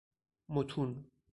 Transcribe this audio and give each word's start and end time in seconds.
متون 0.55 0.97